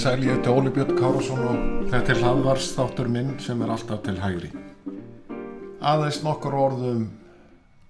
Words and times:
Sæli, 0.00 0.30
ég 0.30 0.38
heiti 0.38 0.48
Óli 0.48 0.70
Björn 0.72 0.94
Kárasson 0.96 1.40
og 1.44 1.56
þetta 1.90 2.14
er 2.14 2.20
hlaðvars 2.22 2.70
þáttur 2.72 3.08
minn 3.12 3.34
sem 3.44 3.60
er 3.60 3.72
alltaf 3.74 3.98
til 4.06 4.14
hægri. 4.16 4.48
Aðeins 5.84 6.22
nokkur 6.24 6.56
orðum 6.56 7.02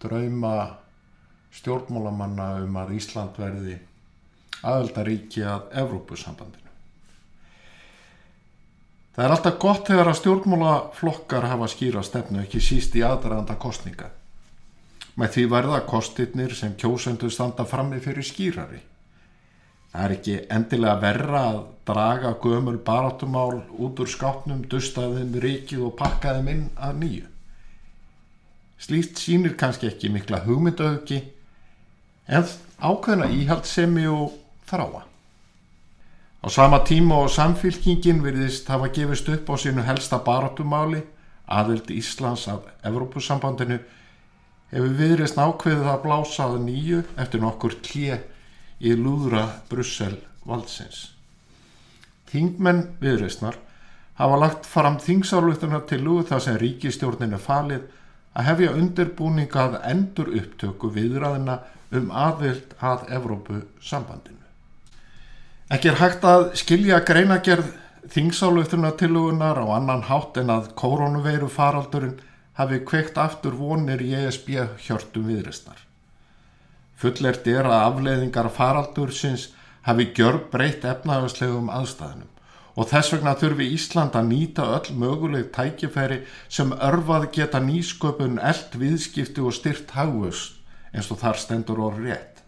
drauma 0.02 0.54
stjórnmálamanna 1.54 2.50
um 2.64 2.76
að 2.80 2.96
Ísland 2.96 3.38
verði 3.40 3.76
aðeldaríki 4.60 5.44
að 5.46 5.70
Evrópusambandinu. 5.82 6.68
Það 9.14 9.24
er 9.26 9.34
alltaf 9.34 9.56
gott 9.60 9.88
þegar 9.90 10.12
að 10.12 10.18
stjórnmálaflokkar 10.20 11.48
hafa 11.50 11.66
skýra 11.68 12.02
stefnu 12.06 12.44
ekki 12.44 12.60
síst 12.62 12.94
í 12.96 13.02
aðdraðanda 13.04 13.56
kostninga. 13.60 14.12
Með 15.18 15.34
því 15.34 15.44
verða 15.50 15.80
kostirnir 15.88 16.54
sem 16.56 16.76
kjósendu 16.78 17.28
standa 17.32 17.66
frammi 17.68 17.98
fyrir 18.00 18.24
skýrari. 18.24 18.78
Það 19.90 20.04
er 20.04 20.14
ekki 20.14 20.36
endilega 20.54 21.00
verra 21.02 21.42
að 21.50 21.58
draga 21.90 22.30
gömul 22.44 22.76
baráttumál 22.86 23.58
út 23.74 23.98
úr 24.00 24.08
skápnum, 24.08 24.62
dustaðum 24.70 25.34
ríkið 25.42 25.82
og 25.88 25.96
pakkaðum 25.98 26.52
inn 26.52 26.64
að 26.78 27.00
nýju. 27.02 27.29
Slíkt 28.90 29.20
sínir 29.22 29.52
kannski 29.54 29.86
ekki 29.86 30.08
mikla 30.10 30.40
hugmyndaauki 30.42 31.20
en 32.26 32.46
ákveðna 32.82 33.28
íhaldsemi 33.30 34.08
og 34.10 34.32
þráa. 34.66 35.04
Á 36.42 36.46
sama 36.50 36.80
tíma 36.82 37.20
og 37.22 37.30
samfylkingin 37.30 38.18
virðist 38.24 38.66
hafa 38.66 38.88
gefist 38.90 39.30
upp 39.30 39.46
á 39.46 39.54
sínu 39.62 39.84
helsta 39.86 40.18
baráttumáli, 40.26 41.04
aðild 41.46 41.86
Íslands 41.94 42.48
af 42.50 42.66
Evrópusambandinu, 42.82 43.78
hefur 44.74 44.98
viðreist 44.98 45.38
nákveðið 45.38 45.86
að 45.92 46.02
blása 46.08 46.48
að 46.48 46.58
nýju 46.64 47.04
eftir 47.14 47.44
nokkur 47.46 47.78
klið 47.86 48.26
í 48.82 48.96
lúðra 48.98 49.46
Brussel 49.70 50.16
valdsins. 50.42 51.12
Þingmenn 52.26 52.88
viðreysnar 52.98 53.62
hafa 54.18 54.42
lagt 54.42 54.66
fram 54.66 54.98
þingsálutuna 54.98 55.84
til 55.86 56.02
lúð 56.02 56.26
þar 56.34 56.46
sem 56.48 56.60
ríkistjórnin 56.66 57.38
er 57.38 57.46
falið 57.46 57.86
að 58.36 58.46
hefja 58.46 58.74
undirbúningað 58.78 59.76
endur 59.90 60.30
upptöku 60.38 60.90
viðræðina 60.94 61.58
um 61.96 62.10
aðvild 62.14 62.74
að 62.78 63.06
Evrópu 63.16 63.60
sambandinu. 63.82 64.38
Ekki 65.70 65.90
er 65.90 66.00
hægt 66.00 66.26
að 66.26 66.48
skilja 66.58 67.00
greinagerð 67.06 67.68
þingsálutuna 68.10 68.94
til 68.98 69.12
lúðunar 69.14 69.60
á 69.62 69.66
annan 69.76 70.06
hátt 70.08 70.38
en 70.40 70.50
að 70.54 70.72
koronaveiru 70.78 71.50
faraldurinn 71.50 72.18
hafi 72.58 72.80
kveikt 72.86 73.18
aftur 73.18 73.54
vonir 73.58 74.02
í 74.02 74.12
ESB 74.18 74.50
hjörtum 74.86 75.28
viðreysnar. 75.30 75.78
Fullert 77.00 77.46
er 77.48 77.66
að 77.66 77.86
afleiðingar 77.86 78.50
faraldursins 78.52 79.50
hafi 79.86 80.10
gjörg 80.16 80.50
breytt 80.52 80.84
efnahagslegum 80.84 81.70
aðstæðinum 81.72 82.28
og 82.76 82.88
þess 82.90 83.14
vegna 83.14 83.34
þurfi 83.38 83.66
Ísland 83.74 84.16
að 84.18 84.30
nýta 84.30 84.66
öll 84.76 84.94
möguleg 85.02 85.50
tækifæri 85.54 86.22
sem 86.48 86.72
örfað 86.72 87.30
geta 87.36 87.60
nýsköpun 87.64 88.38
eld 88.38 88.76
viðskipti 88.82 89.42
og 89.42 89.56
styrt 89.56 89.94
hagvöst 89.96 90.58
eins 90.94 91.10
og 91.10 91.20
þar 91.22 91.38
stendur 91.38 91.82
orð 91.86 92.04
rétt. 92.06 92.42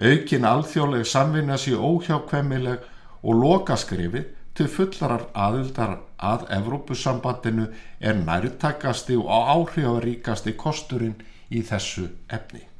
Aukin 0.00 0.46
alþjóðleg 0.48 1.06
samvinna 1.06 1.58
sé 1.60 1.76
óhjákvemmileg 1.76 2.82
og 3.22 3.40
lokaskrifi 3.40 4.24
til 4.54 4.68
fullarar 4.70 5.28
aðildar 5.34 5.96
að 6.18 6.46
Evrópusambandinu 6.58 7.68
er 8.00 8.20
nærtakasti 8.20 9.16
og 9.18 9.30
áhrifaríkasti 9.30 10.54
kosturinn 10.58 11.18
í 11.50 11.62
þessu 11.62 12.08
efni. 12.28 12.73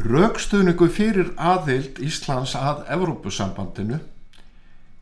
Rögstuðningu 0.00 0.86
fyrir 0.88 1.34
aðild 1.36 1.98
Íslands 2.00 2.54
að 2.56 2.86
Evrópusambandinu 2.94 3.98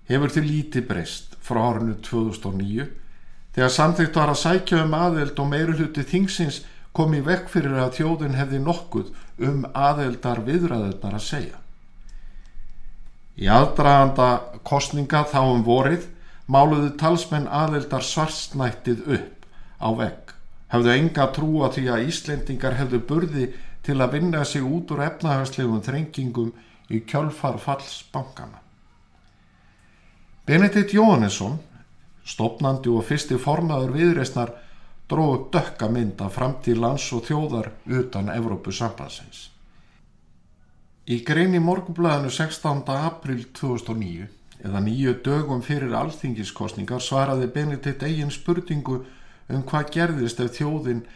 hefur 0.09 0.33
til 0.35 0.43
líti 0.43 0.83
breyst 0.83 1.37
frá 1.45 1.61
árinu 1.69 1.95
2009 2.03 2.89
þegar 3.55 3.73
samþygt 3.75 4.19
var 4.19 4.33
að 4.33 4.41
sækja 4.43 4.81
um 4.83 4.97
aðild 4.99 5.39
og 5.39 5.51
meiri 5.53 5.77
hluti 5.79 6.03
þingsins 6.03 6.63
kom 6.97 7.15
í 7.15 7.23
vekk 7.23 7.47
fyrir 7.53 7.79
að 7.79 7.95
þjóðin 8.01 8.35
hefði 8.41 8.61
nokkuð 8.65 9.13
um 9.47 9.63
aðildar 9.71 10.43
viðræðunar 10.49 11.19
að 11.21 11.27
segja. 11.29 11.61
Í 13.39 13.47
aðdraganda 13.55 14.29
kostninga 14.67 15.23
þá 15.31 15.41
um 15.45 15.63
vorið 15.67 16.09
máluðu 16.51 16.91
talsmenn 16.99 17.47
aðildar 17.47 18.03
svarsnættið 18.03 19.07
upp 19.15 19.47
á 19.79 19.89
vekk. 19.95 20.35
Hafðu 20.75 20.93
enga 20.97 21.31
trú 21.33 21.63
að 21.65 21.79
því 21.79 21.85
að 21.95 22.09
Íslendingar 22.11 22.77
hefðu 22.81 22.99
burði 23.09 23.47
til 23.89 24.03
að 24.05 24.19
vinna 24.19 24.45
sig 24.45 24.61
út 24.61 24.91
úr 24.93 25.01
efnahagslegum 25.07 25.81
þrengingum 25.81 26.53
í 26.93 27.01
kjölfarfalls 27.09 28.03
bankana. 28.13 28.61
Benedikt 30.49 30.93
Jóhannesson, 30.93 31.57
stopnandi 32.25 32.93
og 32.93 33.07
fyrsti 33.09 33.39
formaður 33.41 33.95
viðreysnar, 33.97 34.53
dróðu 35.09 35.47
dökka 35.55 35.89
mynd 35.93 36.21
af 36.21 36.37
framtíð 36.37 36.83
lands 36.85 37.07
og 37.17 37.25
þjóðar 37.25 37.71
utan 37.89 38.29
Evrópu 38.33 38.73
sambansins. 38.77 39.47
Í 41.09 41.23
greini 41.25 41.61
morgunblæðinu 41.65 42.29
16. 42.29 42.83
april 42.93 43.47
2009, 43.57 44.27
eða 44.69 44.83
nýju 44.85 45.15
dögum 45.25 45.63
fyrir 45.65 45.97
alþingiskostningar, 45.97 47.01
svaraði 47.01 47.49
Benedikt 47.55 48.05
eigin 48.05 48.33
spurningu 48.35 48.99
um 49.49 49.65
hvað 49.65 49.95
gerðist 49.95 50.45
ef 50.45 50.53
þjóðin 50.59 51.07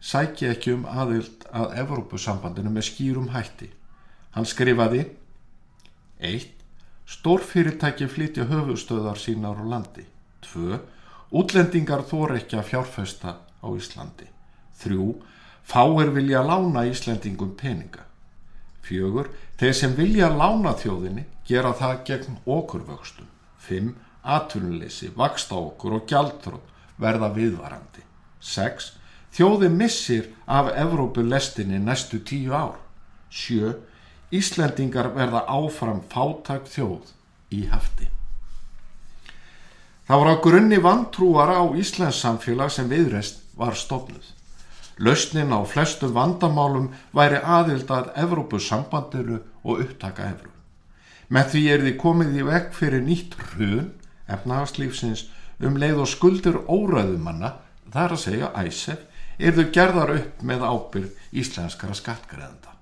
sækja 0.00 0.54
ekki 0.54 0.74
um 0.74 0.86
aðild 0.88 1.46
að 1.52 1.76
Evrópusambandinu 1.84 2.72
með 2.72 2.88
skýrum 2.90 3.30
hætti. 3.34 3.70
Hann 4.34 4.48
skrifaði 4.48 5.04
1. 6.18 6.48
Stórfyrirtæki 7.04 8.08
flytja 8.08 8.46
höfustöðar 8.48 9.20
sínar 9.20 9.60
á 9.60 9.64
landi 9.68 10.06
2. 10.46 10.80
Útlendingar 11.34 12.04
þór 12.08 12.38
ekki 12.38 12.58
að 12.58 12.68
fjárfesta 12.70 13.36
á 13.60 13.68
Íslandi 13.76 14.28
3. 14.82 15.12
Fáir 15.64 16.12
vilja 16.14 16.42
lána 16.44 16.84
Íslendingum 16.88 17.54
peninga 17.60 18.04
4. 18.88 19.28
Þeir 19.60 19.76
sem 19.76 19.94
vilja 19.96 20.28
lána 20.32 20.74
þjóðinni 20.80 21.26
gera 21.48 21.72
það 21.76 22.02
gegn 22.08 22.40
okkurvöxtum 22.44 23.28
5. 23.68 23.94
Atvinnuleysi, 24.24 25.10
vaksta 25.16 25.58
okkur 25.60 25.98
og 25.98 26.06
gjaldrótt 26.08 26.70
verða 27.00 27.28
viðvarandi 27.34 28.04
6. 28.40 28.92
Þjóði 29.34 29.68
missir 29.74 30.30
af 30.46 30.70
Evrópu 30.78 31.24
lestinni 31.26 31.80
næstu 31.82 32.20
tíu 32.22 32.54
ár. 32.54 32.78
Sjö, 33.30 33.74
Íslendingar 34.34 35.10
verða 35.14 35.44
áfram 35.50 36.04
fátækt 36.10 36.70
þjóð 36.70 37.10
í 37.54 37.64
hafti. 37.70 38.06
Það 40.06 40.20
var 40.20 40.30
á 40.30 40.36
grunni 40.44 40.78
vantrúar 40.84 41.50
á 41.50 41.62
Íslands 41.74 42.20
samfélag 42.22 42.70
sem 42.70 42.88
viðrest 42.90 43.42
var 43.58 43.74
stofnuð. 43.74 44.26
Lausnin 44.98 45.50
á 45.50 45.58
flestu 45.66 46.10
vandamálum 46.14 46.92
væri 47.10 47.40
aðild 47.42 47.90
að 47.90 48.12
Evrópu 48.20 48.60
sambandinu 48.62 49.40
og 49.64 49.80
upptaka 49.82 50.28
Evróp. 50.30 50.52
Með 51.26 51.50
því 51.54 51.62
er 51.72 51.82
því 51.82 51.94
komið 51.98 52.36
í 52.38 52.44
vekk 52.46 52.74
fyrir 52.76 53.02
nýtt 53.02 53.34
hrun, 53.40 53.90
efnahagslífsins, 54.30 55.24
um 55.58 55.78
leið 55.80 56.04
og 56.04 56.10
skuldur 56.12 56.60
óræðumanna, 56.68 57.54
þar 57.90 58.14
að 58.14 58.22
segja 58.26 58.52
æsef, 58.60 59.00
er 59.38 59.56
þau 59.56 59.66
gerðar 59.74 60.14
upp 60.14 60.42
með 60.46 60.64
ábyrð 60.64 61.38
íslenskara 61.40 61.96
skattgreðenda. 61.98 62.74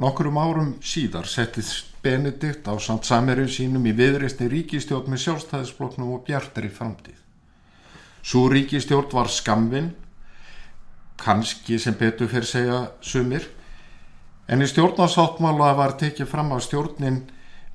Nokkurum 0.00 0.38
árum 0.40 0.74
síðar 0.80 1.26
settist 1.28 1.88
Benedikt 2.00 2.64
á 2.64 2.74
samt 2.80 3.04
samerið 3.04 3.50
sínum 3.52 3.84
í 3.84 3.92
viðreistni 3.92 4.46
ríkistjórn 4.48 5.10
með 5.12 5.26
sjálfstæðisfloknum 5.26 6.14
og 6.14 6.22
bjartari 6.24 6.70
framtíð. 6.72 7.18
Svo 8.24 8.46
ríkistjórn 8.48 9.12
var 9.12 9.28
skamvinn, 9.28 9.90
kannski 11.20 11.76
sem 11.78 11.98
betur 12.00 12.30
fyrir 12.32 12.48
segja 12.48 12.78
sumir, 13.04 13.44
en 14.48 14.64
í 14.64 14.70
stjórnarsáttmála 14.70 15.74
var 15.76 15.98
tekið 16.00 16.30
fram 16.30 16.54
að 16.56 16.64
stjórnin 16.70 17.20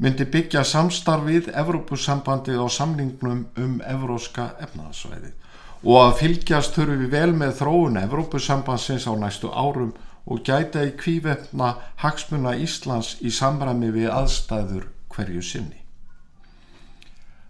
myndi 0.01 0.25
byggja 0.25 0.65
samstarfið 0.65 1.53
Evrópussambandið 1.53 2.65
á 2.65 2.67
samningnum 2.73 3.45
um 3.61 3.77
evróska 3.85 4.55
efnaðsvæðið 4.65 5.44
og 5.85 6.01
að 6.01 6.17
fylgjast 6.23 6.73
þurfum 6.73 7.01
við 7.03 7.11
vel 7.13 7.31
með 7.37 7.55
þróun 7.59 8.01
Evrópusambansins 8.01 9.05
á 9.05 9.13
næstu 9.21 9.51
árum 9.53 9.93
og 10.25 10.41
gæta 10.41 10.81
í 10.81 10.95
kvívetna 10.97 11.75
hagsmuna 12.01 12.55
Íslands 12.57 13.19
í 13.21 13.29
samræmi 13.29 13.91
við 13.93 14.09
aðstæður 14.09 14.87
hverju 15.13 15.43
sinni. 15.45 15.83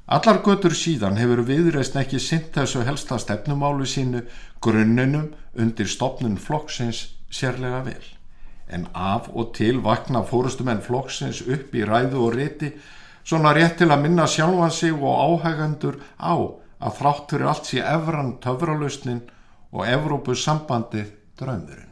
Allar 0.05 0.41
götur 0.45 0.75
síðan 0.75 1.15
hefur 1.17 1.45
viðreist 1.47 1.95
ekki 1.97 2.19
sint 2.21 2.51
þessu 2.53 2.83
helsta 2.85 3.17
stefnumálu 3.17 3.87
sínu 3.89 4.25
grunnunum 4.61 5.31
undir 5.55 5.87
stopnun 5.89 6.35
flokksins 6.37 7.15
sérlega 7.31 7.79
vel. 7.87 8.03
En 8.67 8.85
af 8.93 9.31
og 9.31 9.55
til 9.55 9.79
vakna 9.85 10.25
fórustumenn 10.27 10.83
flokksins 10.83 11.41
upp 11.47 11.73
í 11.73 11.87
ræðu 11.87 12.21
og 12.27 12.35
riti 12.35 12.73
svona 13.23 13.55
rétt 13.55 13.79
til 13.79 13.89
að 13.89 14.03
minna 14.03 14.27
sjálfan 14.27 14.75
sig 14.75 14.93
og 14.93 15.41
áhægandur 15.41 15.97
á 16.19 16.35
að 16.79 16.97
þrátt 16.99 17.31
fyrir 17.31 17.49
allt 17.51 17.69
sé 17.69 17.81
efran 17.81 18.35
töfralusnin 18.43 19.21
og 19.71 19.87
Evrópus 19.87 20.43
sambandið 20.45 21.11
draumurinn. 21.39 21.91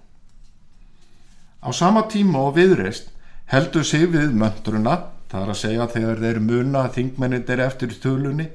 Á 1.64 1.70
sama 1.72 2.04
tíma 2.12 2.48
og 2.50 2.58
viðreist 2.58 3.12
heldur 3.52 3.86
sig 3.88 4.10
við 4.12 4.34
möndruna, 4.36 4.98
það 5.32 5.44
er 5.44 5.52
að 5.54 5.62
segja 5.62 5.88
þegar 5.92 6.24
þeir 6.24 6.40
muna 6.44 6.88
þingmennindir 6.92 7.64
eftir 7.64 7.96
tölunni 8.04 8.50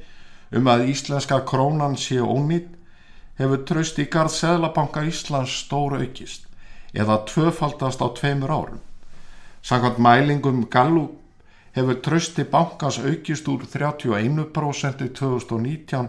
um 0.52 0.69
að 0.69 0.88
íslenska 0.92 1.40
krónan 1.48 1.96
sé 2.00 2.20
ónýtt, 2.20 2.74
hefur 3.38 3.64
tröst 3.69 3.98
í 4.02 4.08
garð 4.10 4.34
Seðlabanka 4.34 5.04
Íslands 5.06 5.54
stóra 5.64 6.00
aukist 6.02 6.46
eða 6.92 7.20
tvöfaldast 7.28 8.00
á 8.02 8.08
tveimur 8.16 8.50
árum. 8.50 8.81
Sankant 9.62 9.98
mælingum 10.02 10.64
Gallup 10.70 11.14
hefur 11.78 12.00
trösti 12.04 12.44
bankans 12.44 12.98
aukist 13.00 13.48
úr 13.48 13.64
31% 13.66 15.04
í 15.04 15.08
2019 15.19 16.08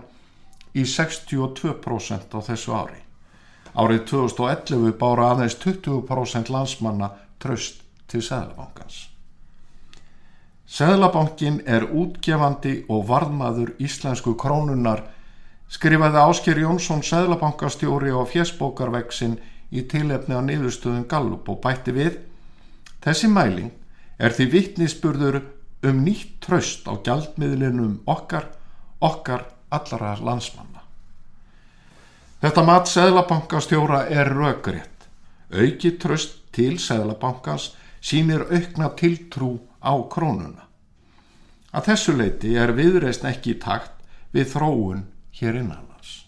í 0.76 0.86
62% 0.86 2.36
á 2.36 2.40
þessu 2.46 2.76
ári. 2.76 3.00
Árið 3.74 4.02
2011 4.12 4.98
bára 5.00 5.32
aðeins 5.34 5.56
20% 5.62 6.50
landsmanna 6.54 7.12
tröst 7.40 7.84
til 8.10 8.22
Seðlabankans. 8.26 9.06
Seðlabankin 10.70 11.62
er 11.66 11.88
útgefandi 11.88 12.84
og 12.90 13.08
varðmaður 13.10 13.74
íslensku 13.82 14.36
krónunar 14.38 15.06
skrifaði 15.70 16.22
Ásker 16.22 16.62
Jónsson 16.62 17.02
Seðlabankastjóri 17.06 18.14
á 18.14 18.22
fjersbókarveksin 18.26 19.38
í 19.70 19.86
tilefni 19.90 20.38
á 20.38 20.42
niðurstöðun 20.46 21.08
Gallup 21.10 21.50
og 21.50 21.62
bætti 21.64 21.94
við 21.94 22.20
Þessi 23.00 23.30
mæling 23.32 23.72
er 24.20 24.34
því 24.36 24.46
vittnisspurður 24.54 25.40
um 25.84 26.04
nýtt 26.04 26.40
tröst 26.44 26.88
á 26.90 26.94
gjaldmiðlinum 27.00 28.02
okkar, 28.10 28.50
okkar 29.00 29.46
allara 29.72 30.16
landsmanna. 30.20 30.84
Þetta 32.40 32.64
mat 32.64 32.88
Seðlabankastjóra 32.88 34.06
er 34.08 34.32
röggrétt. 34.32 35.08
Auki 35.52 35.92
tröst 36.00 36.38
til 36.56 36.78
Seðlabankans 36.80 37.74
sínir 38.02 38.46
aukna 38.48 38.90
tiltrú 38.96 39.58
á 39.84 39.94
krónuna. 40.12 40.68
Að 41.76 41.92
þessu 41.92 42.16
leiti 42.18 42.56
er 42.58 42.74
viðreist 42.74 43.26
ekki 43.28 43.54
í 43.54 43.60
takt 43.62 44.00
við 44.34 44.54
þróun 44.54 45.04
hér 45.40 45.60
innanlands. 45.60 46.24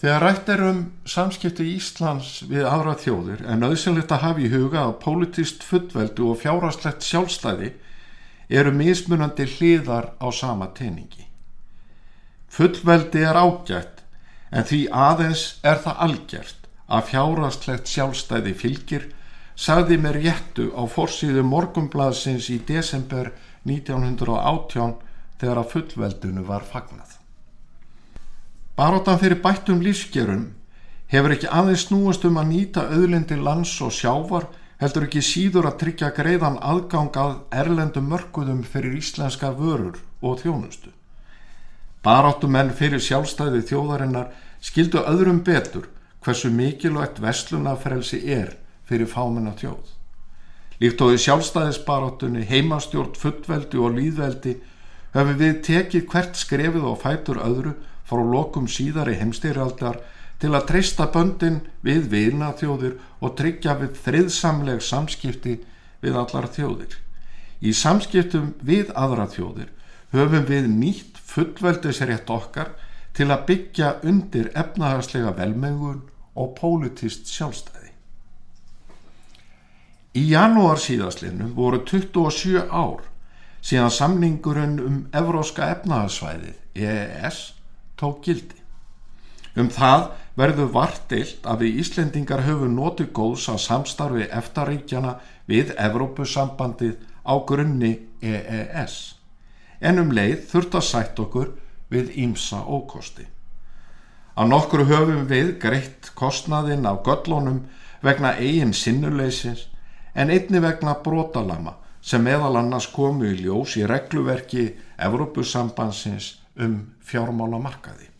Þegar 0.00 0.22
rætt 0.24 0.48
er 0.52 0.62
um 0.68 0.80
samskipti 1.08 1.66
Íslands 1.74 2.44
við 2.48 2.66
aðra 2.68 2.94
þjóðir 3.00 3.44
er 3.48 3.60
nöðsynlegt 3.60 4.12
að 4.12 4.24
hafa 4.28 4.42
í 4.44 4.50
huga 4.52 4.86
að 4.86 4.98
politist 5.04 5.64
fullveldu 5.64 6.30
og 6.32 6.40
fjárastlegt 6.42 7.06
sjálfstæði 7.06 7.70
eru 8.48 8.72
mismunandi 8.72 9.46
hliðar 9.56 10.12
á 10.20 10.26
sama 10.32 10.70
teiningi. 10.76 11.26
Fullveldi 12.48 13.24
er 13.24 13.38
ágætt 13.38 14.04
en 14.54 14.66
því 14.68 14.80
aðeins 14.92 15.44
er 15.66 15.80
það 15.82 16.02
algjört 16.06 16.68
að 16.86 17.08
fjárastlegt 17.10 17.90
sjálfstæði 17.90 18.54
fylgir 18.60 19.08
sagði 19.56 19.98
mér 20.02 20.20
réttu 20.20 20.68
á 20.74 20.82
forsýðu 20.90 21.44
morgumblaðsins 21.46 22.50
í 22.50 22.60
desember 22.68 23.32
1918 23.64 24.96
þegar 25.40 25.60
að 25.62 25.70
fullveldunu 25.72 26.44
var 26.46 26.66
fagnað. 26.66 27.16
Baróttan 28.74 29.20
fyrir 29.22 29.40
bættum 29.42 29.82
lífsgerum 29.82 30.48
hefur 31.10 31.34
ekki 31.36 31.50
aðeins 31.50 31.86
snúast 31.88 32.24
um 32.26 32.38
að 32.40 32.50
nýta 32.50 32.88
auðlindi 32.90 33.38
lands 33.38 33.74
og 33.84 33.94
sjávar 33.94 34.48
heldur 34.80 35.06
ekki 35.06 35.22
síður 35.22 35.68
að 35.70 35.78
tryggja 35.82 36.10
greiðan 36.16 36.58
aðgang 36.62 37.14
að 37.20 37.34
erlendum 37.54 38.08
mörguðum 38.10 38.62
fyrir 38.66 38.96
íslenska 38.98 39.52
vörur 39.54 40.00
og 40.22 40.40
þjónustu. 40.42 40.90
Baráttumenn 42.04 42.74
fyrir 42.76 43.00
sjálfstæði 43.00 43.62
þjóðarinnar 43.70 44.32
skildu 44.64 45.00
öðrum 45.08 45.40
betur 45.46 45.88
hversu 46.24 46.50
mikilvægt 46.52 47.20
vestlunafrelsi 47.22 48.20
er 48.32 48.56
fyrir 48.88 49.08
fámenna 49.08 49.54
þjóð. 49.56 49.94
Líkt 50.82 51.00
og 51.04 51.14
í 51.14 51.20
sjálfstæðisbaráttunni, 51.22 52.42
heimastjórn, 52.48 53.14
fullveldi 53.16 53.78
og 53.80 53.94
líðveldi 53.94 54.56
höfum 55.14 55.38
við 55.38 55.60
tekið 55.68 56.08
hvert 56.10 56.36
skrefið 56.36 56.88
og 56.90 56.98
fætur 57.04 57.38
öðru 57.44 57.76
frá 58.04 58.20
lokum 58.20 58.66
síðari 58.68 59.14
heimstýrjaldar 59.20 60.00
til 60.44 60.52
að 60.52 60.66
treysta 60.68 61.06
böndin 61.08 61.62
við 61.80 62.10
viðna 62.12 62.50
þjóðir 62.58 62.98
og 63.24 63.30
tryggja 63.38 63.78
við 63.80 63.94
þriðsamleg 64.04 64.82
samskipti 64.84 65.54
við 66.04 66.18
allar 66.20 66.50
þjóðir. 66.52 66.98
Í 67.64 67.72
samskiptum 67.72 68.50
við 68.60 68.90
aðra 68.92 69.24
þjóðir 69.32 69.70
höfum 70.12 70.44
við 70.50 70.66
nýtt 70.68 71.20
fullveldisrétt 71.32 72.28
okkar 72.28 72.74
til 73.16 73.30
að 73.32 73.46
byggja 73.48 73.94
undir 74.04 74.50
efnahagslega 74.52 75.32
velmengun 75.38 76.02
og 76.36 76.52
pólitist 76.58 77.30
sjálfstæði. 77.32 77.94
Í 80.20 80.26
janúar 80.28 80.82
síðastlinu 80.82 81.48
voru 81.56 81.80
27 81.88 82.66
ár 82.68 83.06
síðan 83.64 83.96
samningurinn 83.96 84.76
um 84.84 85.00
Evróska 85.16 85.70
efnahagsvæðið, 85.78 86.60
EES, 86.76 87.40
tók 87.96 88.20
gildi. 88.28 88.60
Um 89.54 89.68
það 89.70 90.08
verður 90.34 90.70
vartilt 90.74 91.44
að 91.46 91.64
við 91.64 91.82
Íslendingar 91.84 92.42
höfum 92.46 92.74
notið 92.74 93.12
góðs 93.14 93.48
að 93.52 93.60
samstarfi 93.64 94.30
eftaríkjana 94.30 95.18
við 95.46 95.74
Evrópusambandið 95.78 96.96
á 97.22 97.34
grunni 97.46 97.92
EES 98.20 98.96
en 99.84 100.00
um 100.00 100.12
leið 100.16 100.46
þurft 100.50 100.76
að 100.78 100.86
sætt 100.88 101.20
okkur 101.20 101.50
við 101.92 102.12
ímsa 102.24 102.62
ókosti. 102.64 103.26
Á 104.34 104.42
nokkru 104.48 104.86
höfum 104.88 105.26
við 105.30 105.54
greitt 105.62 106.10
kostnaðinn 106.18 106.88
af 106.88 107.02
göllunum 107.06 107.60
vegna 108.02 108.34
eigin 108.40 108.74
sinnuleysins 108.74 109.68
en 110.14 110.32
einni 110.32 110.62
vegna 110.64 110.96
brotalama 111.04 111.76
sem 112.04 112.24
meðal 112.24 112.56
annars 112.60 112.88
komu 112.92 113.28
í 113.30 113.36
ljós 113.44 113.76
í 113.80 113.86
regluverki 113.88 114.66
Evrópusambansins 114.98 116.34
um 116.56 116.80
fjármálamarkaði. 117.04 118.13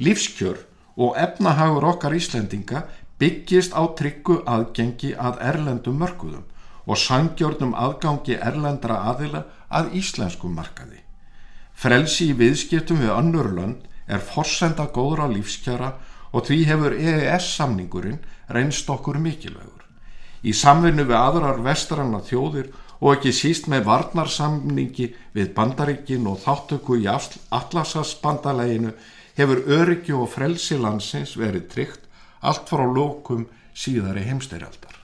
Lífskjör 0.00 0.56
og 0.96 1.16
efnahagur 1.20 1.84
okkar 1.84 2.14
Íslendinga 2.16 2.86
byggist 3.20 3.74
á 3.76 3.84
tryggu 3.96 4.40
aðgengi 4.48 5.12
að 5.12 5.42
erlendum 5.50 6.00
mörguðum 6.00 6.46
og 6.86 6.96
sangjörnum 6.96 7.74
aðgangi 7.76 8.38
erlendra 8.40 8.96
aðila 9.12 9.44
að 9.68 9.92
íslenskum 10.00 10.56
markaði. 10.56 11.02
Frelsi 11.76 12.30
í 12.32 12.38
viðskiptum 12.38 13.02
við 13.04 13.12
önnur 13.12 13.50
lönd 13.56 13.84
er 14.08 14.24
forsenda 14.24 14.88
góðra 14.88 15.28
lífskjara 15.30 15.92
og 16.32 16.46
því 16.48 16.58
hefur 16.70 16.96
EES 16.96 17.52
samningurinn 17.58 18.18
reynst 18.48 18.88
okkur 18.90 19.20
mikilvægur. 19.20 19.84
Í 20.42 20.52
samvinnu 20.56 21.04
við 21.04 21.18
aðrar 21.20 21.60
vestranna 21.64 22.20
þjóðir 22.24 22.72
og 23.00 23.14
ekki 23.14 23.32
síst 23.36 23.68
með 23.68 23.86
varnarsamningi 23.88 25.12
við 25.36 25.54
bandaríkin 25.56 26.28
og 26.28 26.40
þáttöku 26.40 27.00
í 27.00 27.08
Atlasasbandaleginu 27.08 28.92
hefur 29.40 29.64
öryggi 29.80 30.14
og 30.16 30.28
frelsi 30.34 30.78
landsins 30.78 31.36
verið 31.40 31.68
tryggt 31.72 32.06
allt 32.40 32.68
frá 32.68 32.84
lókum 32.84 33.46
síðari 33.76 34.24
heimstyrjaldar. 34.28 34.96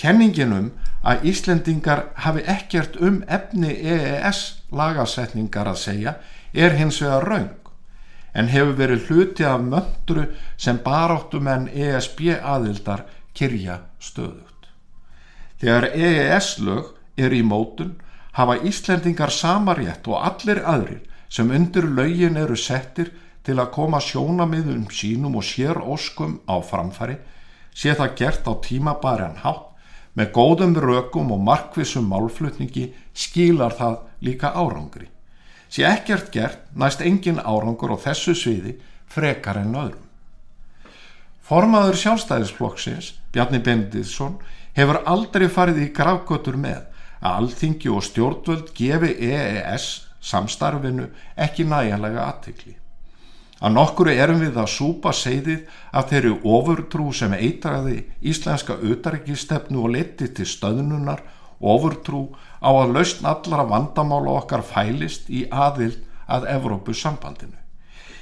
Kenninginum 0.00 0.72
að 1.06 1.28
Íslendingar 1.30 2.08
hafi 2.24 2.42
ekkert 2.50 2.96
um 3.00 3.20
efni 3.30 3.76
EES 3.78 4.40
lagasetningar 4.74 5.70
að 5.70 5.82
segja 5.82 6.16
er 6.52 6.74
hins 6.78 6.98
vegar 7.02 7.28
raung 7.28 7.52
en 8.34 8.50
hefur 8.50 8.74
verið 8.80 9.04
hluti 9.08 9.46
af 9.46 9.62
möndru 9.62 10.24
sem 10.58 10.80
baráttum 10.82 11.46
en 11.48 11.68
ESB 11.68 12.32
aðildar 12.34 13.04
kyrja 13.34 13.78
stöðut. 14.02 14.68
Þegar 15.62 15.92
EES 15.94 16.56
lög 16.66 16.90
er 17.16 17.30
í 17.30 17.44
mótun 17.46 17.94
hafa 18.34 18.58
Íslendingar 18.66 19.30
samarétt 19.30 20.08
og 20.10 20.18
allir 20.18 20.64
aðrir 20.66 21.02
sem 21.34 21.50
undir 21.50 21.90
lögin 21.90 22.38
eru 22.38 22.56
settir 22.56 23.10
til 23.44 23.58
að 23.58 23.72
koma 23.74 23.98
sjónamiðum 24.00 24.86
sínum 24.94 25.34
og 25.40 25.44
sér 25.44 25.82
óskum 25.82 26.38
á 26.46 26.62
framfæri 26.62 27.18
sé 27.74 27.96
það 27.98 28.18
gert 28.20 28.46
á 28.46 28.52
tímabæran 28.62 29.40
hátt 29.42 29.74
Með 30.14 30.30
góðum 30.30 30.76
rökum 30.78 31.32
og 31.34 31.42
markvissum 31.42 32.06
málflutningi 32.06 32.86
skilar 33.18 33.74
það 33.74 33.96
líka 34.22 34.52
árangri. 34.54 35.08
Sér 35.68 35.90
ekkert 35.90 36.30
gert 36.30 36.60
næst 36.78 37.02
engin 37.02 37.42
árangur 37.42 37.96
á 37.98 37.98
þessu 37.98 38.36
sviði 38.38 38.76
frekar 39.10 39.58
en 39.58 39.74
öðrum. 39.74 40.04
Formaður 41.44 41.98
sjálfstæðisflokksins, 42.00 43.10
Bjarni 43.34 43.58
Bendiðsson, 43.60 44.38
hefur 44.78 45.02
aldrei 45.04 45.48
farið 45.50 45.82
í 45.82 45.90
gravgötur 45.96 46.56
með 46.56 46.86
að 47.18 47.34
alþingi 47.34 47.90
og 47.90 48.06
stjórnvöld 48.06 48.70
gefi 48.76 49.10
EES 49.18 49.88
samstarfinu 50.24 51.10
ekki 51.36 51.66
næjanlega 51.68 52.24
aðtikli. 52.30 52.74
Að 53.64 53.76
nokkuru 53.76 54.12
erum 54.12 54.40
við 54.42 54.58
að 54.60 54.72
súpa 54.72 55.12
segðið 55.14 55.68
af 55.94 56.08
þeirri 56.10 56.32
ofurtrú 56.56 57.12
sem 57.16 57.32
eitraði 57.36 58.00
íslenska 58.20 58.76
auðarikistefnu 58.80 59.84
og 59.84 59.94
leti 59.94 60.28
til 60.36 60.48
stöðnunar 60.48 61.22
ofurtrú 61.64 62.26
á 62.60 62.68
að 62.68 62.96
lausn 62.96 63.28
allara 63.30 63.64
vandamála 63.70 64.40
okkar 64.40 64.64
fælist 64.66 65.30
í 65.30 65.46
aðild 65.48 66.02
að 66.26 66.48
Evrópusambandinu. 66.56 67.56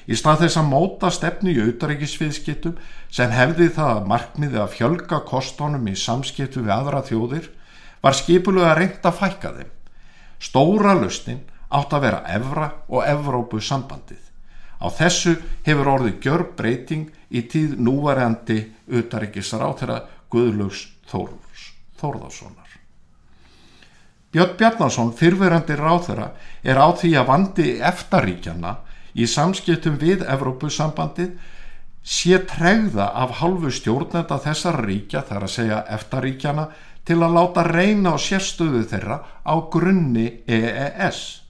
Í 0.06 0.18
stað 0.18 0.44
þess 0.44 0.58
að 0.58 0.70
móta 0.70 1.10
stefnu 1.14 1.52
í 1.54 1.60
auðarikisviðskiptum 1.62 2.78
sem 3.10 3.30
hefði 3.32 3.68
það 3.76 4.06
markmiði 4.10 4.58
að 4.62 4.72
fjölga 4.76 5.20
kostónum 5.26 5.86
í 5.88 5.94
samskiptu 5.98 6.64
við 6.64 6.74
aðra 6.74 7.04
þjóðir 7.06 7.48
var 8.02 8.18
skipuluð 8.18 8.66
að 8.66 8.78
reynda 8.80 9.12
að 9.12 9.18
fækka 9.20 9.52
þeim. 9.58 9.70
Stóra 10.42 10.96
lausnin 10.98 11.44
átt 11.72 11.96
að 11.96 12.04
vera 12.06 12.22
Evra 12.34 12.68
og 12.88 13.06
Evrópusambandið. 13.06 14.20
Á 14.82 14.86
þessu 14.90 15.36
hefur 15.66 15.92
orðið 15.94 16.18
gjör 16.24 16.46
breyting 16.58 17.12
í 17.30 17.44
tíð 17.48 17.78
núvarendi 17.80 18.58
auðarikisar 18.90 19.62
á 19.62 19.70
þeirra 19.78 19.98
Guðlaugs 20.32 20.88
Þórðarssonar. 22.02 22.70
Björn 24.32 24.56
Bjarnarsson, 24.56 25.12
fyrverandi 25.12 25.76
ráþöra, 25.76 26.30
er 26.64 26.78
á 26.80 26.88
því 26.96 27.10
að 27.20 27.28
vandi 27.28 27.66
eftaríkjana 27.84 28.78
í 29.12 29.26
samskiptum 29.28 29.98
við 30.00 30.24
Evrópusambandið 30.24 31.34
sé 32.02 32.40
tregða 32.48 33.10
af 33.12 33.36
halvu 33.42 33.70
stjórnenda 33.70 34.40
þessar 34.42 34.80
ríkja, 34.86 35.22
þar 35.28 35.46
að 35.46 35.52
segja 35.52 35.82
eftaríkjana, 35.98 36.66
til 37.04 37.18
að 37.20 37.36
láta 37.36 37.66
reyna 37.66 38.14
á 38.14 38.18
sérstöðu 38.18 38.82
þeirra 38.88 39.20
á 39.44 39.54
grunni 39.70 40.42
EES. 40.46 41.41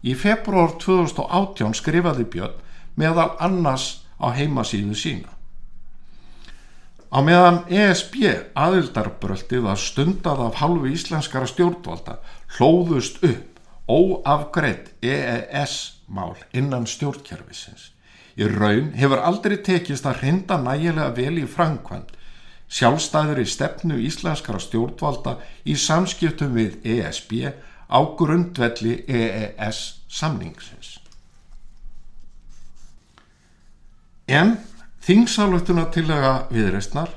Í 0.00 0.14
februar 0.16 0.78
2018 0.80 1.76
skrifaði 1.76 2.24
Björn 2.32 2.56
meðal 3.00 3.34
annars 3.42 4.00
á 4.16 4.32
heimasíðu 4.32 4.96
sína. 4.96 5.36
Á 7.10 7.18
meðan 7.26 7.64
ESB 7.66 8.20
aðildarbröldi 8.54 9.58
var 9.64 9.80
stundað 9.80 10.44
af 10.46 10.60
halvu 10.62 10.92
íslenskara 10.94 11.48
stjórnvalda 11.50 12.20
hlóðust 12.56 13.18
upp 13.26 13.58
óafgreitt 13.90 14.92
EES-mál 15.02 16.36
innan 16.54 16.86
stjórnkerfisins. 16.86 17.90
Í 18.38 18.46
raun 18.46 18.92
hefur 18.94 19.20
aldrei 19.26 19.58
tekist 19.66 20.06
að 20.06 20.22
hrinda 20.22 20.60
nægilega 20.62 21.10
vel 21.16 21.42
í 21.42 21.48
framkvæmt 21.50 22.14
sjálfstæður 22.70 23.42
í 23.42 23.48
stefnu 23.50 23.98
íslenskara 24.06 24.60
stjórnvalda 24.62 25.36
í 25.66 25.74
samskiptum 25.74 26.54
við 26.54 26.78
ESB 26.86 27.50
á 27.90 28.00
grundvelli 28.16 29.04
EES 29.08 29.78
samningsins. 30.08 30.98
En 34.30 34.58
Þingsalvöktuna 35.00 35.86
tillega 35.90 36.32
viðreistnar 36.52 37.08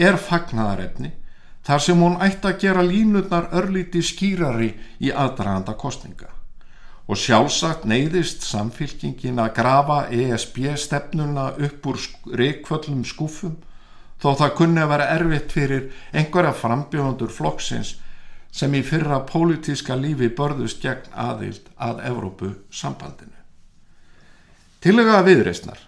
er 0.00 0.16
fagnadarefni 0.18 1.12
þar 1.64 1.82
sem 1.84 2.00
hún 2.00 2.16
ætti 2.24 2.48
að 2.48 2.62
gera 2.62 2.84
línutnar 2.84 3.50
örlíti 3.56 4.00
skýrari 4.02 4.70
í 5.04 5.12
aðdraganda 5.12 5.76
kostninga 5.78 6.30
og 7.04 7.20
sjálfsagt 7.20 7.84
neyðist 7.88 8.46
samfylkingin 8.48 9.40
að 9.44 9.52
grafa 9.58 9.98
ESB 10.08 10.62
stefnuna 10.80 11.50
upp 11.66 11.86
úr 11.92 12.00
reikvöllum 12.40 13.04
skúfum 13.04 13.58
þó 14.22 14.30
það 14.40 14.56
kunni 14.58 14.80
að 14.80 14.92
vera 14.94 15.10
erfitt 15.18 15.52
fyrir 15.52 15.90
einhverja 16.16 16.54
frambjóðundur 16.56 17.32
flokksins 17.36 17.98
sem 18.54 18.74
í 18.78 18.82
fyrra 18.86 19.18
pólitíska 19.26 19.96
lífi 19.98 20.28
börðust 20.38 20.82
gegn 20.82 21.10
aðild 21.10 21.66
að 21.74 22.04
Evrópu 22.10 22.52
sambandinu. 22.70 23.34
Tillega 24.84 25.22
viðreistnar 25.26 25.80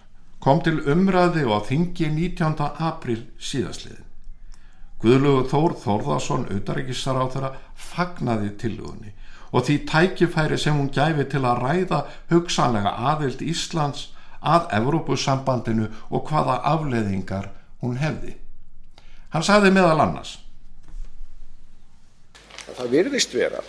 kom 0.43 0.59
til 0.65 0.81
umræði 0.91 1.45
og 1.47 1.61
að 1.61 1.69
þingi 1.71 2.09
19. 2.15 2.57
april 2.89 3.21
síðasliðin. 3.39 4.03
Guðlugur 4.97 5.45
Þór 5.51 5.75
Þórðarsson, 5.83 6.47
auðaríkissar 6.49 7.19
á 7.21 7.25
þeirra, 7.29 7.51
fagnaði 7.77 8.49
tilugunni 8.57 9.13
og 9.53 9.63
því 9.67 9.75
tækifæri 9.87 10.57
sem 10.59 10.75
hún 10.75 10.89
gæfi 10.91 11.27
til 11.31 11.43
að 11.45 11.61
ræða 11.63 11.99
hugsanlega 12.31 12.95
aðild 13.11 13.43
Íslands 13.45 14.09
að 14.41 14.67
Evrópusambandinu 14.79 15.87
og 16.09 16.27
hvaða 16.27 16.57
afleðingar 16.73 17.51
hún 17.81 17.95
hefði. 18.01 18.35
Hann 19.31 19.45
sagði 19.45 19.71
meðal 19.75 20.01
annars. 20.03 20.37
Það 22.67 22.91
virðist 22.91 23.33
vera 23.33 23.61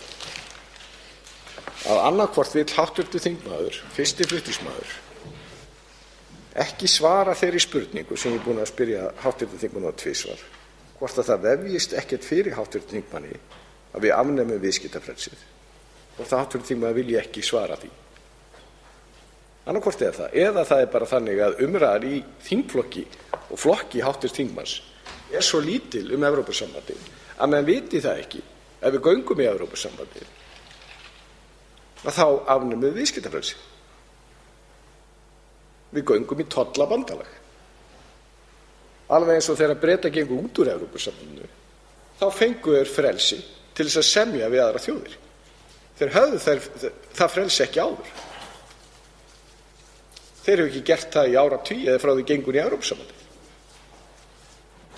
að 1.89 2.01
annarkvort 2.05 2.57
vil 2.57 2.67
hátturdu 2.75 3.21
þingmaður, 3.23 3.77
fyrsti 3.95 4.27
fluttismadur, 4.29 4.97
ekki 6.59 6.91
svara 6.91 7.37
þeirri 7.39 7.63
spurningu 7.63 8.19
sem 8.19 8.35
ég 8.35 8.41
er 8.41 8.45
búin 8.45 8.61
að 8.63 8.73
spyrja 8.73 9.05
hátturðu 9.23 9.61
þingmann 9.63 9.89
á 9.89 9.93
tvísvar 9.95 10.43
hvort 10.99 11.21
að 11.21 11.31
það 11.31 11.47
vefjist 11.47 11.95
ekkert 11.99 12.27
fyrir 12.27 12.57
hátturðu 12.59 12.91
þingmanni 12.97 13.39
að 13.95 14.05
við 14.05 14.15
afnemum 14.17 14.61
viðskiptafrelsið. 14.65 15.39
Og 16.19 16.27
það 16.27 16.43
hátturðu 16.43 16.69
þingmann 16.73 16.97
vilji 16.97 17.19
ekki 17.21 17.45
svara 17.47 17.79
því. 17.79 17.91
Annarkvort 19.69 20.03
er 20.03 20.17
það 20.17 20.37
eða 20.43 20.65
það 20.67 20.83
er 20.83 20.93
bara 20.93 21.11
þannig 21.13 21.41
að 21.45 21.59
umræðar 21.67 22.07
í 22.09 22.21
þingflokki 22.49 23.05
og 23.39 23.61
flokki 23.61 24.03
hátturðu 24.03 24.41
þingmanns 24.41 24.79
er 25.29 25.45
svo 25.45 25.61
lítil 25.63 26.07
um 26.17 26.25
Evrópussambandi 26.25 26.97
að 27.39 27.53
menn 27.53 27.69
viti 27.69 28.01
það 28.03 28.23
ekki 28.25 28.41
ef 28.79 28.95
við 28.95 29.03
göngum 29.09 29.43
í 29.43 29.49
Evrópussambandi 29.51 30.27
að 32.05 32.15
þá 32.15 32.27
afnemum 32.55 32.85
við 32.87 32.99
viðskiptafrelsið 33.01 33.67
við 35.97 36.05
göngum 36.11 36.43
í 36.43 36.47
tollabandalag. 36.53 37.31
Alveg 39.17 39.39
eins 39.39 39.49
og 39.49 39.57
þegar 39.57 39.81
breyta 39.81 40.11
gengur 40.13 40.45
út 40.45 40.61
úr 40.61 40.71
Evrópusambandinu 40.75 41.49
þá 42.19 42.27
fengu 42.35 42.75
þeir 42.77 42.91
frelsi 42.93 43.39
til 43.75 43.87
þess 43.87 44.01
að 44.03 44.09
semja 44.09 44.51
við 44.53 44.65
aðra 44.65 44.83
þjóðir. 44.85 45.15
Þeir 45.99 46.15
höfðu 46.15 46.41
þeir, 46.43 46.67
það 47.15 47.33
frelsi 47.35 47.63
ekki 47.65 47.83
áður. 47.83 48.11
Þeir 50.43 50.57
hefur 50.57 50.69
ekki 50.69 50.85
gert 50.91 51.15
það 51.15 51.31
í 51.31 51.39
ára 51.39 51.61
tí 51.65 51.79
eða 51.85 52.03
frá 52.03 52.13
því 52.13 52.27
gengur 52.29 52.59
í 52.59 52.63
Evrópusambandinu 52.63 53.28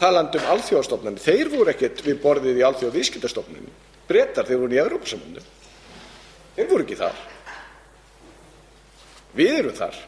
taland 0.01 0.37
um 0.37 0.47
alþjóðastofnani 0.55 1.23
þeir 1.23 1.51
voru 1.53 1.73
ekkert 1.73 2.03
við 2.07 2.21
borðið 2.23 2.61
í 2.61 2.67
alþjóða 2.67 2.97
viðskiptastofnani 2.97 3.75
breytar 4.11 4.49
þeir 4.49 4.63
voru 4.63 4.75
í 4.75 4.81
Evrópusambandinu. 4.83 5.43
Þeir 6.57 6.71
voru 6.71 6.87
ekki 6.87 6.97
þar. 6.99 7.19
Við 9.39 9.53
erum 9.61 9.77
þar. 9.79 9.99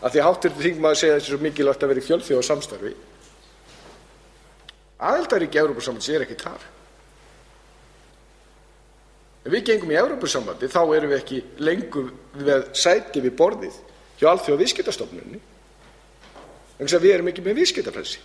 Af 0.00 0.12
því 0.12 0.20
að 0.20 0.26
háttvirtur 0.26 0.66
þingmaður 0.66 1.00
segja 1.00 1.14
þessi 1.16 1.32
svo 1.32 1.38
mikilvægt 1.44 1.84
að 1.84 1.92
vera 1.92 2.02
í 2.02 2.06
fjölþjóðasamstarfi 2.08 2.92
aðildarríki 5.00 5.60
Evrópusambands 5.60 6.10
er 6.12 6.24
ekki 6.26 6.36
þar. 6.40 6.64
Ef 9.40 9.54
við 9.54 9.64
gengum 9.70 9.92
í 9.94 9.96
Evrópusambandi 10.00 10.68
þá 10.68 10.82
erum 10.96 11.14
við 11.14 11.20
ekki 11.22 11.38
lengur 11.64 12.10
með 12.36 12.66
sæti 12.76 13.22
við 13.24 13.36
borðið 13.38 13.78
hjá 14.20 14.26
alþjóða 14.34 14.60
viðskiptastofnunni 14.60 15.40
vegna 16.80 16.98
að 16.98 17.06
við 17.06 17.14
erum 17.14 17.30
ekki 17.32 17.44
með 17.44 17.60
viðskiptafrelsi 17.62 18.20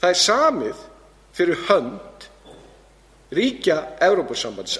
það 0.00 0.10
er 0.10 0.20
samið 0.22 0.82
fyrir 1.36 1.62
hönd 1.68 2.26
ríkja 3.34 3.78
Evrópusambands 4.00 4.78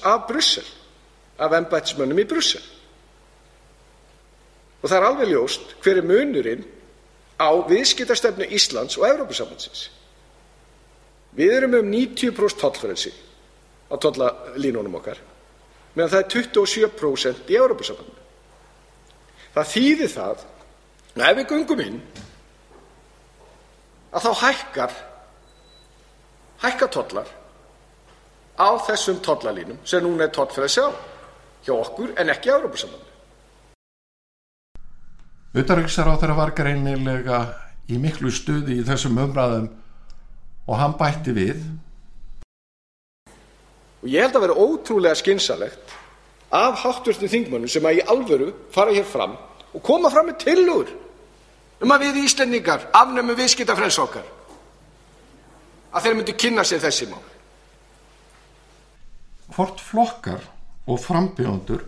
af 1.39 1.53
embætismönnum 1.55 2.19
í 2.19 2.27
Brussel 2.29 2.65
það 4.89 4.99
er 4.99 5.07
alveg 5.09 5.33
ljóst 5.33 5.73
hver 5.83 6.01
er 6.01 6.07
munurinn 6.07 6.67
á 7.39 7.51
viðskiptastefnu 7.69 8.49
Íslands 8.55 8.99
og 8.99 9.07
Evrópusambandsins. 9.09 9.89
Við 11.39 11.55
erum 11.55 11.77
um 11.79 11.91
90% 11.93 12.59
tollfrelsi 12.59 13.13
á 13.91 13.95
tollalínunum 14.01 14.99
okkar 14.99 15.21
meðan 15.95 16.13
það 16.13 16.23
er 16.23 16.31
27% 16.35 17.53
í 17.53 17.59
Evrópusambandinu. 17.59 18.25
Það 19.55 19.71
þýðir 19.75 20.13
það 20.15 20.43
að 21.19 21.29
ef 21.29 21.39
við 21.39 21.49
gungum 21.53 21.85
inn 21.85 22.01
þá 24.13 24.31
hækkar 24.43 24.95
hækkar 26.63 26.91
tollar 26.93 27.29
á 28.59 28.69
þessum 28.89 29.21
tollalínum 29.23 29.79
sem 29.85 30.03
núna 30.03 30.27
er 30.27 30.35
tollfrelsi 30.35 30.83
á 30.83 30.91
hjá 31.67 31.75
okkur 31.77 32.15
en 32.19 32.33
ekki 32.33 32.51
í 32.51 32.55
Evrópusambandinu. 32.55 33.05
Utanriksráþara 35.59 36.37
var 36.37 36.55
greinilega 36.57 37.43
í 37.89 37.99
miklu 38.01 38.33
stuði 38.35 38.81
í 38.81 38.87
þessum 38.87 39.19
umræðum 39.21 39.69
og 40.69 40.81
hann 40.81 40.97
bætti 40.99 41.35
við. 41.37 41.63
Og 44.03 44.09
ég 44.13 44.25
held 44.25 44.37
að 44.37 44.45
vera 44.47 44.59
ótrúlega 44.59 45.19
skynsalegt 45.19 45.95
af 46.55 46.83
háttvörstu 46.85 47.29
þingmönnum 47.29 47.71
sem 47.71 47.85
að 47.85 48.01
í 48.01 48.07
alvöru 48.09 48.53
fara 48.73 48.95
hér 48.95 49.07
fram 49.09 49.37
og 49.75 49.83
koma 49.85 50.11
fram 50.13 50.31
með 50.31 50.41
tillur 50.45 50.93
um 51.81 51.95
að 51.95 52.09
við 52.09 52.25
Íslendingar 52.25 52.89
afnömmum 52.97 53.39
viðskiptafrels 53.39 53.99
okkar. 54.03 54.27
að 55.89 56.05
þeir 56.05 56.17
myndu 56.19 56.33
kynna 56.37 56.65
sér 56.69 56.83
þessi 56.83 57.07
mál. 57.09 57.23
Hvort 59.57 59.81
flokkar 59.81 60.43
og 60.85 61.01
frambjóndur 61.01 61.87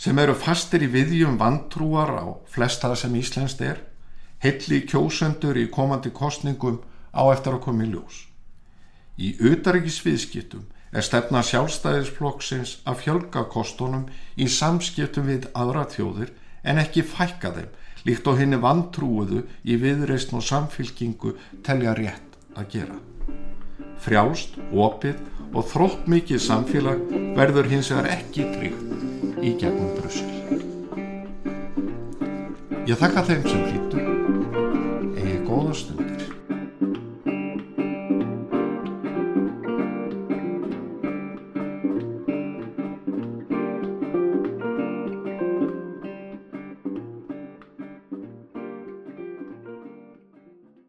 sem 0.00 0.18
eru 0.18 0.32
fastir 0.34 0.86
í 0.86 0.88
viðjum 0.88 1.36
vantrúar 1.40 2.14
á 2.16 2.26
flesta 2.48 2.94
sem 2.96 3.14
Íslandst 3.18 3.60
er, 3.60 3.82
heilli 4.40 4.80
kjósendur 4.88 5.58
í 5.60 5.68
komandi 5.68 6.10
kostningum 6.14 6.80
á 7.12 7.22
eftir 7.34 7.58
að 7.58 7.64
koma 7.66 7.84
í 7.84 7.92
ljós. 7.92 8.24
Í 9.18 9.34
utaríkisviðskiptum 9.42 10.64
er 10.94 11.04
stefna 11.04 11.42
sjálfstæðisflokksins 11.44 12.78
að 12.88 13.02
fjölga 13.02 13.44
kostunum 13.52 14.06
í 14.40 14.48
samskiptum 14.48 15.26
við 15.28 15.50
aðra 15.52 15.84
þjóðir 15.90 16.32
en 16.64 16.80
ekki 16.80 17.04
fækka 17.04 17.52
þeim 17.58 17.74
líkt 18.06 18.28
og 18.30 18.38
henni 18.40 18.58
vantrúuðu 18.62 19.44
í 19.64 19.78
viðreistn 19.80 20.38
og 20.38 20.46
samfylkingu 20.46 21.34
telja 21.66 21.94
rétt 21.98 22.38
að 22.58 22.70
gera. 22.74 22.98
Frjálst, 23.98 24.58
opið 24.70 25.18
og 25.54 25.64
þrótt 25.72 26.10
mikið 26.10 26.42
samfélag 26.44 27.02
verður 27.38 27.70
hins 27.72 27.90
vegar 27.92 28.12
ekki 28.18 28.46
tryggt 28.54 29.42
í 29.42 29.54
gegnum 29.58 29.94
Brussel. 29.98 30.34
Ég 32.88 32.96
þakka 32.96 33.26
þeim 33.28 33.48
sem 33.48 33.66
hlýttu 33.68 34.07